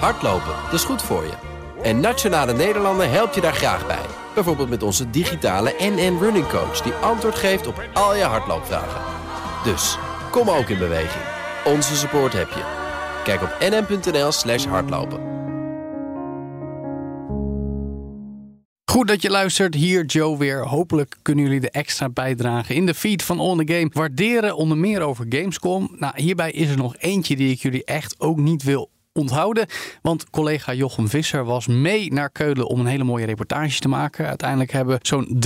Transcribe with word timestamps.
Hardlopen, 0.00 0.54
dat 0.64 0.72
is 0.72 0.84
goed 0.84 1.02
voor 1.02 1.22
je. 1.22 1.32
En 1.82 2.00
Nationale 2.00 2.52
Nederlanden 2.52 3.10
helpt 3.10 3.34
je 3.34 3.40
daar 3.40 3.54
graag 3.54 3.86
bij. 3.86 4.06
Bijvoorbeeld 4.34 4.68
met 4.68 4.82
onze 4.82 5.10
digitale 5.10 5.74
NN 5.78 6.18
Running 6.20 6.48
Coach... 6.48 6.80
die 6.80 6.92
antwoord 6.92 7.34
geeft 7.34 7.66
op 7.66 7.88
al 7.92 8.16
je 8.16 8.22
hardloopvragen. 8.22 9.00
Dus, 9.64 9.98
kom 10.30 10.50
ook 10.50 10.68
in 10.68 10.78
beweging. 10.78 11.24
Onze 11.64 11.96
support 11.96 12.32
heb 12.32 12.48
je. 12.48 12.62
Kijk 13.24 13.42
op 13.42 13.56
nn.nl 13.60 14.32
slash 14.32 14.64
hardlopen. 14.64 15.32
Goed 18.90 19.08
dat 19.08 19.22
je 19.22 19.30
luistert. 19.30 19.74
Hier 19.74 20.04
Joe 20.04 20.38
weer. 20.38 20.66
Hopelijk 20.66 21.16
kunnen 21.22 21.44
jullie 21.44 21.60
de 21.60 21.70
extra 21.70 22.08
bijdrage 22.08 22.74
in 22.74 22.86
de 22.86 22.94
feed 22.94 23.22
van 23.22 23.40
On 23.40 23.64
The 23.64 23.74
Game 23.74 23.90
waarderen. 23.92 24.56
Onder 24.56 24.76
meer 24.78 25.00
over 25.00 25.26
Gamescom. 25.28 25.94
Nou, 25.98 26.12
hierbij 26.16 26.50
is 26.50 26.70
er 26.70 26.76
nog 26.76 26.96
eentje 26.96 27.36
die 27.36 27.50
ik 27.50 27.58
jullie 27.58 27.84
echt 27.84 28.20
ook 28.20 28.36
niet 28.36 28.62
wil 28.62 28.90
onthouden. 29.18 29.66
Want 30.02 30.30
collega 30.30 30.74
Jochem 30.74 31.08
Visser 31.08 31.44
was 31.44 31.66
mee 31.66 32.12
naar 32.12 32.30
Keulen 32.30 32.66
om 32.66 32.80
een 32.80 32.86
hele 32.86 33.04
mooie 33.04 33.26
reportage 33.26 33.80
te 33.80 33.88
maken. 33.88 34.26
Uiteindelijk 34.26 34.72
hebben 34.72 34.98
zo'n 35.02 35.38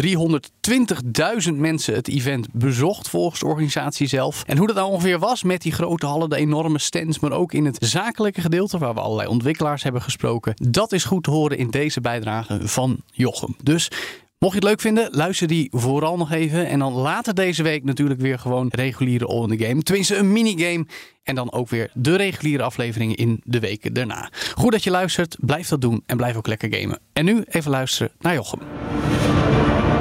320.000 1.48 1.52
mensen 1.54 1.94
het 1.94 2.08
event 2.08 2.48
bezocht 2.52 3.08
volgens 3.08 3.40
de 3.40 3.46
organisatie 3.46 4.06
zelf. 4.06 4.42
En 4.46 4.56
hoe 4.56 4.66
dat 4.66 4.76
nou 4.76 4.90
ongeveer 4.90 5.18
was 5.18 5.42
met 5.42 5.62
die 5.62 5.72
grote 5.72 6.06
hallen, 6.06 6.30
de 6.30 6.36
enorme 6.36 6.78
stands, 6.78 7.18
maar 7.18 7.32
ook 7.32 7.52
in 7.52 7.64
het 7.64 7.76
zakelijke 7.80 8.40
gedeelte 8.40 8.78
waar 8.78 8.94
we 8.94 9.00
allerlei 9.00 9.28
ontwikkelaars 9.28 9.82
hebben 9.82 10.02
gesproken. 10.02 10.54
Dat 10.56 10.92
is 10.92 11.04
goed 11.04 11.24
te 11.24 11.30
horen 11.30 11.58
in 11.58 11.70
deze 11.70 12.00
bijdrage 12.00 12.68
van 12.68 13.02
Jochem. 13.12 13.56
Dus 13.62 13.90
Mocht 14.38 14.52
je 14.52 14.58
het 14.58 14.68
leuk 14.68 14.80
vinden, 14.80 15.08
luister 15.10 15.46
die 15.48 15.68
vooral 15.70 16.16
nog 16.16 16.32
even. 16.32 16.66
En 16.66 16.78
dan 16.78 16.92
later 16.92 17.34
deze 17.34 17.62
week 17.62 17.84
natuurlijk 17.84 18.20
weer 18.20 18.38
gewoon 18.38 18.68
reguliere 18.70 19.26
All 19.26 19.42
in 19.42 19.58
the 19.58 19.64
Game. 19.64 19.82
Tenminste, 19.82 20.16
een 20.16 20.32
minigame. 20.32 20.86
En 21.22 21.34
dan 21.34 21.52
ook 21.52 21.68
weer 21.68 21.90
de 21.94 22.16
reguliere 22.16 22.62
afleveringen 22.62 23.16
in 23.16 23.40
de 23.44 23.60
weken 23.60 23.92
daarna. 23.92 24.30
Goed 24.54 24.72
dat 24.72 24.84
je 24.84 24.90
luistert. 24.90 25.36
Blijf 25.40 25.68
dat 25.68 25.80
doen 25.80 26.02
en 26.06 26.16
blijf 26.16 26.36
ook 26.36 26.46
lekker 26.46 26.74
gamen. 26.74 26.98
En 27.12 27.24
nu 27.24 27.42
even 27.48 27.70
luisteren 27.70 28.12
naar 28.18 28.34
Jochem. 28.34 28.58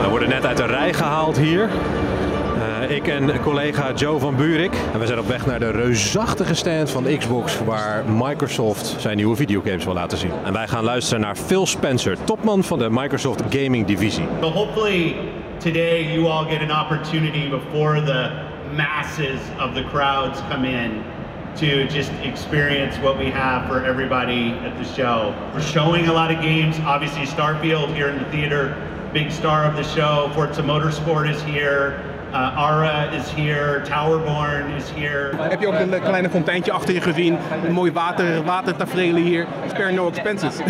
We 0.01 0.07
worden 0.09 0.29
net 0.29 0.45
uit 0.45 0.57
de 0.57 0.65
rij 0.65 0.93
gehaald 0.93 1.37
hier. 1.37 1.69
Uh, 2.81 2.95
ik 2.95 3.07
en 3.07 3.39
collega 3.41 3.91
Joe 3.93 4.19
van 4.19 4.35
Buurik. 4.35 4.71
En 4.93 4.99
we 4.99 5.05
zijn 5.05 5.19
op 5.19 5.27
weg 5.27 5.45
naar 5.45 5.59
de 5.59 5.71
reusachtige 5.71 6.53
stand 6.53 6.91
van 6.91 7.17
Xbox 7.17 7.63
waar 7.63 8.03
Microsoft 8.09 8.95
zijn 8.97 9.17
nieuwe 9.17 9.35
videogames 9.35 9.85
wil 9.85 9.93
laten 9.93 10.17
zien. 10.17 10.31
En 10.43 10.53
wij 10.53 10.67
gaan 10.67 10.83
luisteren 10.83 11.21
naar 11.21 11.35
Phil 11.35 11.65
Spencer, 11.65 12.17
topman 12.23 12.63
van 12.63 12.79
de 12.79 12.87
Microsoft 12.89 13.41
Gaming 13.49 13.85
Divisie. 13.85 14.25
So 14.41 14.49
hopefully 14.49 15.15
today 15.57 16.13
you 16.13 16.27
all 16.27 16.45
get 16.49 16.69
an 16.69 16.85
opportunity 16.85 17.49
before 17.49 18.03
the 18.03 18.29
masses 18.75 19.39
of 19.59 19.73
the 19.73 19.83
crowds 19.83 20.39
come 20.49 20.67
in 20.67 20.91
to 21.53 21.95
just 21.95 22.11
experience 22.23 22.99
what 23.01 23.17
we 23.17 23.31
have 23.31 23.67
for 23.67 23.85
everybody 23.85 24.53
at 24.65 24.83
the 24.83 25.01
show. 25.01 25.33
We're 25.53 25.61
showing 25.61 26.07
a 26.07 26.13
lot 26.13 26.35
of 26.35 26.41
games. 26.41 26.75
Obviously 26.85 27.25
Starfield 27.25 27.93
here 27.93 28.09
in 28.09 28.17
the 28.17 28.29
theater, 28.29 28.75
big 29.13 29.31
star 29.31 29.65
of 29.69 29.75
the 29.75 29.83
show. 29.83 30.29
Forza 30.33 30.61
Motorsport 30.61 31.29
is 31.29 31.41
here. 31.43 32.15
Uh, 32.31 32.57
Ara 32.57 33.09
is 33.11 33.29
here, 33.35 33.81
Towerborn 33.81 34.75
is 34.75 34.83
here. 34.95 35.31
Heb 35.37 35.61
je 35.61 35.67
ook 35.67 35.79
een 35.79 36.01
kleine 36.01 36.29
fonteintje 36.29 36.71
achter 36.71 36.93
je 36.93 37.01
gezien? 37.01 37.37
Een 37.65 37.73
mooi 37.73 37.91
water, 37.91 38.43
watertafereel 38.43 39.15
hier. 39.15 39.45
Spare 39.67 39.91
no 39.91 40.07
expenses. 40.07 40.55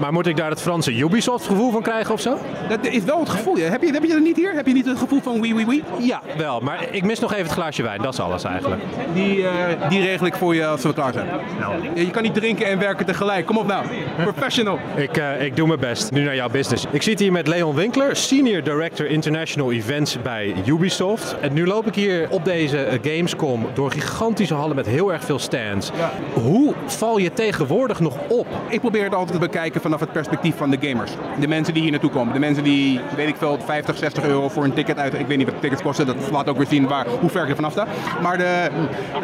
Maar 0.00 0.12
moet 0.12 0.26
ik 0.26 0.36
daar 0.36 0.50
het 0.50 0.60
Franse 0.60 0.92
Ubisoft 0.92 1.46
gevoel 1.46 1.70
van 1.70 1.82
krijgen 1.82 2.14
of 2.14 2.20
zo? 2.20 2.38
Dat 2.68 2.86
is 2.86 3.04
wel 3.04 3.20
het 3.20 3.28
gevoel. 3.28 3.56
Heb, 3.56 3.82
je, 3.82 3.92
heb 3.92 4.02
je 4.02 4.08
dat 4.08 4.20
niet 4.20 4.36
hier? 4.36 4.54
Heb 4.54 4.66
je 4.66 4.72
niet 4.72 4.86
het 4.86 4.98
gevoel 4.98 5.20
van 5.20 5.40
wie 5.40 5.54
wie 5.54 5.66
wie? 5.66 5.82
Ja, 5.98 6.20
wel. 6.36 6.60
Maar 6.60 6.84
ik 6.90 7.04
mis 7.04 7.18
nog 7.18 7.32
even 7.32 7.44
het 7.44 7.52
glaasje 7.52 7.82
wijn. 7.82 8.02
Dat 8.02 8.12
is 8.12 8.20
alles 8.20 8.44
eigenlijk. 8.44 8.82
Die, 9.14 9.38
uh, 9.38 9.50
die 9.88 10.00
regel 10.02 10.26
ik 10.26 10.34
voor 10.34 10.54
je 10.54 10.66
als 10.66 10.82
we 10.82 10.92
klaar 10.92 11.12
zijn. 11.12 11.26
Nou. 11.60 11.74
Je 11.94 12.10
kan 12.10 12.22
niet 12.22 12.34
drinken 12.34 12.66
en 12.66 12.78
werken 12.78 13.06
tegelijk. 13.06 13.46
Kom 13.46 13.58
op 13.58 13.66
nou. 13.66 13.86
Professional. 14.22 14.78
ik, 14.96 15.18
uh, 15.18 15.42
ik 15.42 15.56
doe 15.56 15.66
mijn 15.66 15.80
best. 15.80 16.10
Nu 16.10 16.24
naar 16.24 16.34
jouw 16.34 16.48
business. 16.48 16.86
Ik 16.90 17.02
zit 17.02 17.18
hier 17.18 17.32
met 17.32 17.46
Leon 17.46 17.74
Winkler, 17.74 18.16
Senior 18.16 18.62
Director 18.62 19.06
International 19.06 19.72
Events 19.72 20.22
bij 20.22 20.35
Ubisoft. 20.44 21.36
En 21.40 21.52
nu 21.52 21.66
loop 21.66 21.86
ik 21.86 21.94
hier 21.94 22.26
op 22.30 22.44
deze 22.44 23.00
Gamescom 23.02 23.66
door 23.74 23.90
gigantische 23.90 24.54
hallen 24.54 24.76
met 24.76 24.86
heel 24.86 25.12
erg 25.12 25.24
veel 25.24 25.38
stands. 25.38 25.90
Ja. 25.96 26.12
Hoe 26.32 26.74
val 26.86 27.18
je 27.18 27.32
tegenwoordig 27.32 28.00
nog 28.00 28.16
op? 28.28 28.46
Ik 28.68 28.80
probeer 28.80 29.04
het 29.04 29.14
altijd 29.14 29.32
te 29.32 29.46
bekijken 29.46 29.80
vanaf 29.80 30.00
het 30.00 30.12
perspectief 30.12 30.56
van 30.56 30.70
de 30.70 30.78
gamers. 30.80 31.10
De 31.40 31.48
mensen 31.48 31.74
die 31.74 31.82
hier 31.82 31.90
naartoe 31.90 32.10
komen. 32.10 32.32
De 32.32 32.38
mensen 32.38 32.64
die, 32.64 33.00
weet 33.16 33.28
ik 33.28 33.36
veel, 33.36 33.58
50, 33.64 33.96
60 33.96 34.24
euro 34.24 34.48
voor 34.48 34.64
een 34.64 34.74
ticket 34.74 34.98
uit. 34.98 35.14
Ik 35.14 35.26
weet 35.26 35.38
niet 35.38 35.50
wat 35.50 35.60
tickets 35.60 35.82
kosten. 35.82 36.06
Dat 36.06 36.30
laat 36.30 36.48
ook 36.48 36.56
weer 36.56 36.66
zien 36.66 36.88
waar, 36.88 37.06
hoe 37.20 37.30
ver 37.30 37.42
ik 37.42 37.48
er 37.48 37.54
vanaf 37.54 37.72
sta. 37.72 37.86
Maar 38.22 38.38
de, 38.38 38.68
uh, 39.14 39.20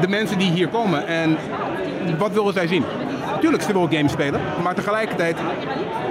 de 0.00 0.08
mensen 0.08 0.38
die 0.38 0.50
hier 0.50 0.68
komen 0.68 1.06
en 1.06 1.36
wat 2.18 2.32
willen 2.32 2.52
zij 2.52 2.66
zien? 2.66 2.84
Tuurlijk, 3.40 3.62
ze 3.62 3.72
willen 3.72 3.92
games 3.92 4.12
spelen, 4.12 4.40
maar 4.62 4.74
tegelijkertijd 4.74 5.36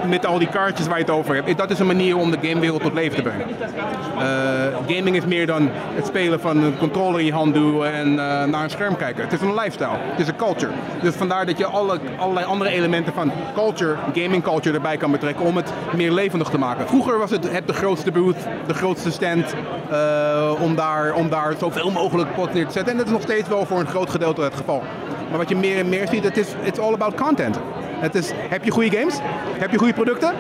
met 0.07 0.25
al 0.25 0.39
die 0.39 0.49
kaartjes 0.49 0.87
waar 0.87 0.97
je 0.97 1.03
het 1.03 1.13
over 1.13 1.35
hebt, 1.35 1.57
dat 1.57 1.72
is 1.72 1.79
een 1.79 1.87
manier 1.87 2.17
om 2.17 2.31
de 2.31 2.37
gamewereld 2.41 2.81
tot 2.81 2.93
leven 2.93 3.16
te 3.16 3.22
brengen. 3.22 3.47
Uh, 3.49 4.44
gaming 4.88 5.16
is 5.16 5.25
meer 5.25 5.45
dan 5.45 5.69
het 5.72 6.06
spelen 6.06 6.39
van 6.39 6.57
een 6.57 6.78
controller 6.78 7.19
in 7.19 7.25
je 7.25 7.33
hand 7.33 7.53
doen 7.53 7.85
en 7.85 8.09
uh, 8.09 8.16
naar 8.44 8.63
een 8.63 8.69
scherm 8.69 8.95
kijken. 8.95 9.23
Het 9.23 9.33
is 9.33 9.41
een 9.41 9.53
lifestyle, 9.53 9.97
het 10.00 10.19
is 10.19 10.28
een 10.28 10.35
culture. 10.35 10.72
Dus 11.01 11.16
vandaar 11.16 11.45
dat 11.45 11.57
je 11.57 11.66
alle, 11.66 12.00
allerlei 12.17 12.45
andere 12.45 12.69
elementen 12.69 13.13
van 13.13 13.31
culture, 13.53 13.95
gaming 14.13 14.44
culture 14.44 14.75
erbij 14.75 14.97
kan 14.97 15.11
betrekken 15.11 15.45
om 15.45 15.55
het 15.55 15.72
meer 15.95 16.11
levendig 16.11 16.50
te 16.50 16.57
maken. 16.57 16.88
Vroeger 16.88 17.17
was 17.17 17.31
het, 17.31 17.51
het 17.51 17.67
de 17.67 17.73
grootste 17.73 18.11
booth, 18.11 18.47
de 18.67 18.73
grootste 18.73 19.11
stand 19.11 19.53
uh, 19.91 20.51
om, 20.61 20.75
daar, 20.75 21.13
om 21.13 21.29
daar 21.29 21.53
zoveel 21.59 21.91
mogelijk 21.91 22.35
pot 22.35 22.53
neer 22.53 22.66
te 22.66 22.72
zetten. 22.72 22.91
En 22.91 22.97
dat 22.97 23.07
is 23.07 23.13
nog 23.13 23.22
steeds 23.22 23.47
wel 23.47 23.66
voor 23.66 23.79
een 23.79 23.88
groot 23.88 24.09
gedeelte 24.09 24.41
het 24.41 24.55
geval. 24.55 24.84
Maar 25.29 25.38
wat 25.38 25.50
je 25.50 25.55
meer 25.55 25.78
en 25.78 25.89
meer 25.89 26.07
ziet, 26.07 26.23
het 26.23 26.38
is 26.38 26.47
it's 26.63 26.79
all 26.79 26.94
about 26.94 27.16
content. 27.16 27.59
Het 28.00 28.16
is, 28.16 28.31
heb 28.50 28.63
je 28.63 28.72
goede 28.72 28.97
games? 28.97 29.19
Heb 29.57 29.72
je 29.72 29.78
goede 29.78 29.94
producten? 29.94 30.34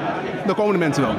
Dan 0.45 0.55
komen 0.55 0.73
de 0.73 0.79
mensen 0.79 1.03
wel. 1.03 1.15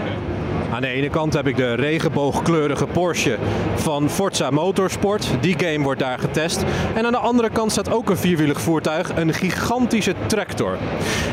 Aan 0.72 0.80
de 0.80 0.88
ene 0.88 1.10
kant 1.10 1.32
heb 1.32 1.46
ik 1.46 1.56
de 1.56 1.74
regenboogkleurige 1.74 2.86
Porsche 2.86 3.38
van 3.74 4.10
Forza 4.10 4.50
Motorsport. 4.50 5.28
Die 5.40 5.58
game 5.58 5.84
wordt 5.84 6.00
daar 6.00 6.18
getest. 6.18 6.64
En 6.94 7.06
aan 7.06 7.12
de 7.12 7.18
andere 7.18 7.50
kant 7.50 7.72
staat 7.72 7.90
ook 7.90 8.10
een 8.10 8.16
vierwielig 8.16 8.60
voertuig, 8.60 9.16
een 9.16 9.34
gigantische 9.34 10.14
tractor. 10.26 10.76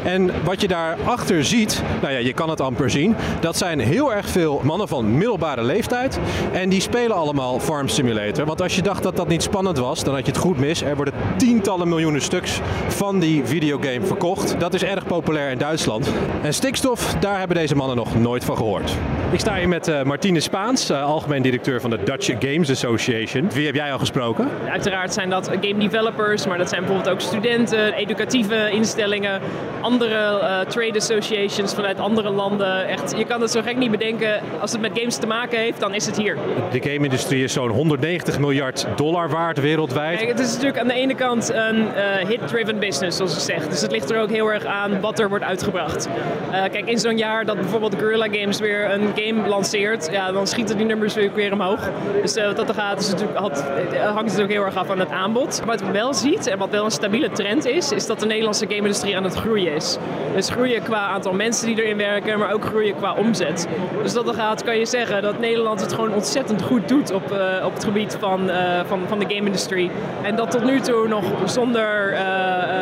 En 0.04 0.32
wat 0.44 0.62
je 0.62 0.68
daarachter 0.68 1.46
ziet, 1.46 1.82
nou 2.02 2.14
ja, 2.14 2.20
je 2.20 2.34
kan 2.34 2.50
het 2.50 2.62
amper 2.62 2.90
zien, 2.90 3.16
dat 3.40 3.58
zijn 3.58 3.80
heel 3.80 4.14
erg 4.14 4.30
veel 4.30 4.62
mannen 4.64 4.88
van 4.88 5.18
middelbare 5.18 5.64
leeftijd. 5.64 6.20
En 6.52 6.70
die 6.70 6.82
spelen 6.82 7.16
allemaal 7.16 7.60
Farm 7.60 7.88
Simulator. 7.88 8.46
Want 8.46 8.62
als 8.62 8.76
je 8.76 8.82
dacht 8.82 9.04
dat 9.04 9.16
dat 9.16 9.28
niet 9.28 9.44
spannend 9.44 9.78
was, 9.78 10.04
dan 10.04 10.14
had 10.14 10.26
je 10.26 10.32
het 10.32 10.42
goed 10.42 10.60
mis. 10.60 10.82
Er 10.82 10.96
worden 10.96 11.14
tientallen 11.38 11.88
miljoenen 11.88 12.22
stuks 12.22 12.60
van 12.88 13.20
die 13.20 13.46
videogame 13.46 14.06
verkocht. 14.06 14.60
Dat 14.60 14.74
is 14.74 14.84
erg 14.84 15.06
populair 15.06 15.52
in 15.52 15.58
Duitsland. 15.58 16.10
En 16.42 16.54
stikstof, 16.54 17.16
daar 17.20 17.38
hebben 17.38 17.58
deze 17.58 17.76
mannen 17.76 17.96
nog 17.96 18.20
nooit 18.20 18.46
van 18.46 18.58
gehoord. 18.58 18.96
Ik 19.34 19.40
sta 19.40 19.56
hier 19.56 19.68
met 19.68 19.88
uh, 19.88 20.04
Martine 20.04 20.40
Spaans, 20.40 20.92
uh, 20.92 21.04
algemeen 21.04 21.42
directeur 21.42 21.82
van 21.82 21.90
de 21.90 22.04
Dutch 22.04 22.28
Games 22.40 22.70
Association. 22.70 23.50
Wie 23.54 23.66
heb 23.66 23.76
jij 23.76 23.92
al 23.92 24.00
gesproken? 24.00 24.50
Uiteraard 24.70 25.14
zijn 25.14 25.30
dat 25.30 25.48
game 25.48 25.78
developers, 25.78 26.48
maar 26.48 26.58
dat 26.58 26.70
zijn 26.70 26.82
bijvoorbeeld 26.82 27.14
ook 27.14 27.22
studenten, 27.22 27.94
educatieve 27.94 28.70
instellingen, 28.72 29.42
andere 29.82 30.40
uh, 30.42 30.60
trade 30.60 30.98
associations 30.98 31.74
vanuit 31.74 32.00
andere 32.00 32.30
landen. 32.30 32.88
Echt, 32.88 33.18
je 33.18 33.26
kan 33.26 33.42
het 33.42 33.52
zo 33.52 33.62
gek 33.62 33.78
niet 33.78 33.92
bedenken. 33.92 34.42
Als 34.60 34.72
het 34.72 34.82
met 34.82 34.92
games 34.96 35.16
te 35.16 35.28
maken 35.28 35.60
heeft, 35.60 35.80
dan 35.80 35.94
is 35.94 36.06
het 36.06 36.18
hier. 36.18 36.38
De 36.72 36.82
game-industrie 36.82 37.44
is 37.44 37.54
zo'n 37.54 37.70
190 37.70 38.40
miljard 38.40 38.88
dollar 38.96 39.30
waard 39.30 39.60
wereldwijd. 39.60 40.18
Kijk, 40.18 40.30
het 40.30 40.40
is 40.40 40.52
natuurlijk 40.52 40.80
aan 40.80 40.88
de 40.88 40.94
ene 40.94 41.16
kant 41.16 41.54
een 41.54 41.88
hit-driven 42.28 42.80
business, 42.80 43.18
zoals 43.18 43.34
ik 43.34 43.40
zeg. 43.40 43.68
Dus 43.68 43.82
het 43.82 43.92
ligt 43.92 44.12
er 44.12 44.22
ook 44.22 44.30
heel 44.30 44.52
erg 44.52 44.66
aan 44.66 45.02
wat 45.02 45.20
er 45.20 45.30
wordt 45.30 45.44
uitgebracht. 45.44 46.10
kijk, 46.52 46.86
in 46.86 47.00
zo'n 47.00 47.18
jaar 47.18 47.46
dat 47.46 47.56
bijvoorbeeld 47.56 47.96
Guerrilla 47.96 48.28
Games 48.32 48.60
weer 48.60 48.92
een 48.92 49.02
game 49.02 49.23
lanceert, 49.32 50.10
ja, 50.12 50.32
dan 50.32 50.48
schieten 50.48 50.78
die 50.78 50.86
nummers 50.86 51.14
weer 51.14 51.54
omhoog. 51.54 51.90
Dus 52.22 52.38
uh, 52.38 52.46
wat 52.46 52.56
dat 52.56 52.70
er 52.70 52.76
gaat, 52.76 53.00
is 53.00 53.10
natuurlijk, 53.10 53.38
had, 53.38 53.66
hangt 54.14 54.32
het 54.32 54.42
ook 54.42 54.50
heel 54.50 54.64
erg 54.64 54.76
af 54.76 54.88
van 54.88 55.00
het 55.00 55.12
aanbod. 55.12 55.62
Wat 55.66 55.80
je 55.80 55.92
wel 55.92 56.14
ziet, 56.14 56.48
en 56.48 56.58
wat 56.58 56.70
wel 56.70 56.86
een 56.86 56.92
stabiele 56.92 57.30
trend 57.32 57.66
is, 57.66 57.92
is 57.92 58.06
dat 58.06 58.20
de 58.20 58.26
Nederlandse 58.26 58.66
game-industrie 58.68 59.18
aan 59.18 59.24
het 59.24 59.36
groeien 59.36 59.74
is. 59.74 59.98
Dus 60.36 60.50
groeien 60.50 60.84
qua 60.84 60.98
aantal 60.98 61.34
mensen 61.34 61.68
die 61.68 61.84
erin 61.84 61.98
werken, 61.98 62.40
maar 62.40 62.54
ook 62.54 62.66
groeien 62.66 62.96
qua 62.96 63.14
omzet. 63.14 63.68
Dus 64.02 64.14
dat 64.14 64.28
er 64.28 64.34
gaat, 64.34 64.64
kan 64.64 64.78
je 64.78 64.86
zeggen 64.86 65.22
dat 65.22 65.40
Nederland 65.40 65.82
het 65.82 65.94
gewoon 65.94 66.14
ontzettend 66.14 66.62
goed 66.62 66.88
doet 66.88 67.12
op, 67.12 67.32
uh, 67.32 67.66
op 67.66 67.74
het 67.74 67.84
gebied 67.84 68.18
van, 68.20 68.50
van, 68.86 69.00
van 69.08 69.20
de 69.20 69.26
game-industrie. 69.28 69.92
En 70.22 70.36
dat 70.36 70.52
tot 70.52 70.64
nu 70.64 70.80
toe 70.80 71.08
nog 71.08 71.24
zonder, 71.46 72.18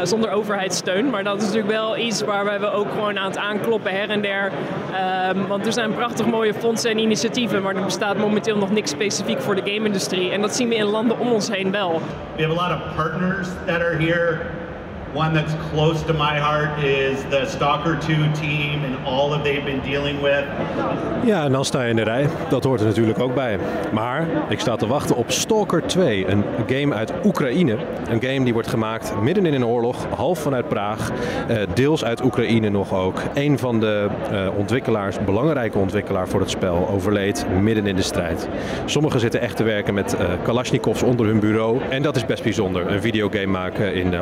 zonder 0.03 0.31
overheidssteun. 0.31 1.09
Maar 1.09 1.23
dat 1.23 1.37
is 1.37 1.43
natuurlijk 1.43 1.73
wel 1.73 1.97
iets 1.97 2.21
waar 2.21 2.59
we 2.59 2.71
ook 2.71 2.91
gewoon 2.91 3.19
aan 3.19 3.27
het 3.27 3.37
aankloppen 3.37 3.91
her 3.91 4.09
en 4.09 4.21
der. 4.21 4.51
Um, 5.35 5.47
want 5.47 5.65
er 5.65 5.73
zijn 5.73 5.93
prachtig 5.93 6.25
mooie 6.31 6.53
fondsen 6.53 6.91
en 6.91 6.97
initiatieven, 6.97 7.61
maar 7.61 7.75
er 7.75 7.83
bestaat 7.83 8.17
momenteel 8.17 8.57
nog 8.57 8.71
niks 8.71 8.89
specifiek 8.89 9.41
voor 9.41 9.55
de 9.55 9.71
game-industrie. 9.71 10.31
En 10.31 10.41
dat 10.41 10.55
zien 10.55 10.69
we 10.69 10.75
in 10.75 10.85
landen 10.85 11.19
om 11.19 11.31
ons 11.31 11.49
heen 11.49 11.71
wel. 11.71 12.01
We 12.35 12.43
have 12.43 12.59
a 12.59 12.69
lot 12.69 12.81
of 12.81 12.95
partners 12.95 13.47
that 13.65 13.81
are 13.81 13.95
here. 13.95 14.39
One 15.13 15.33
that's 15.33 15.53
close 15.73 16.05
to 16.05 16.13
my 16.13 16.39
heart 16.39 16.83
is 16.83 17.19
the 17.29 17.45
Stalker 17.45 17.97
2 17.97 18.31
team 18.31 18.83
and 18.83 19.05
all 19.05 19.29
that 19.29 19.43
they've 19.43 19.65
been 19.65 19.81
dealing 19.81 20.21
with. 20.21 20.43
Ja, 21.25 21.43
en 21.43 21.51
dan 21.51 21.65
sta 21.65 21.83
je 21.83 21.89
in 21.89 21.95
de 21.95 22.03
rij. 22.03 22.27
Dat 22.49 22.63
hoort 22.63 22.79
er 22.79 22.85
natuurlijk 22.85 23.19
ook 23.19 23.35
bij. 23.35 23.59
Maar 23.91 24.27
ik 24.49 24.59
sta 24.59 24.75
te 24.75 24.87
wachten 24.87 25.15
op 25.15 25.31
Stalker 25.31 25.83
2, 25.83 26.27
een 26.27 26.43
game 26.67 26.95
uit 26.95 27.13
Oekraïne. 27.23 27.77
Een 28.09 28.21
game 28.21 28.43
die 28.43 28.53
wordt 28.53 28.67
gemaakt 28.67 29.13
midden 29.21 29.45
in 29.45 29.53
een 29.53 29.65
oorlog, 29.65 30.05
half 30.15 30.39
vanuit 30.39 30.67
Praag, 30.67 31.11
eh, 31.47 31.57
deels 31.73 32.03
uit 32.03 32.23
Oekraïne 32.23 32.69
nog 32.69 32.93
ook. 32.93 33.21
Een 33.33 33.59
van 33.59 33.79
de 33.79 34.07
eh, 34.31 34.47
ontwikkelaars, 34.57 35.23
belangrijke 35.25 35.77
ontwikkelaar 35.77 36.27
voor 36.27 36.39
het 36.39 36.49
spel, 36.49 36.87
overleed 36.91 37.45
midden 37.61 37.87
in 37.87 37.95
de 37.95 38.01
strijd. 38.01 38.47
Sommigen 38.85 39.19
zitten 39.19 39.41
echt 39.41 39.55
te 39.55 39.63
werken 39.63 39.93
met 39.93 40.13
uh, 40.13 40.27
Kalashnikovs 40.43 41.03
onder 41.03 41.25
hun 41.25 41.39
bureau. 41.39 41.81
En 41.89 42.01
dat 42.01 42.15
is 42.15 42.25
best 42.25 42.43
bijzonder, 42.43 42.91
een 42.91 43.01
videogame 43.01 43.45
maken 43.45 43.93
in 43.93 44.13
uh, 44.13 44.21